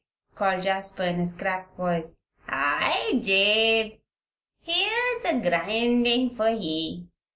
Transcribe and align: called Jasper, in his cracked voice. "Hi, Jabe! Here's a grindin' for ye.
called 0.33 0.63
Jasper, 0.63 1.03
in 1.03 1.17
his 1.19 1.35
cracked 1.35 1.77
voice. 1.77 2.21
"Hi, 2.47 3.19
Jabe! 3.19 3.99
Here's 4.63 5.25
a 5.25 5.39
grindin' 5.39 6.35
for 6.35 6.49
ye. 6.49 7.07